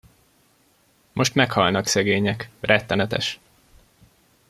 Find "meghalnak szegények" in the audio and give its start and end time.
1.35-2.49